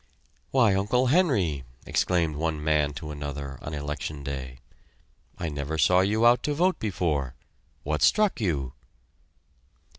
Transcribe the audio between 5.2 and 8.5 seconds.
"I never saw you out to vote before. What struck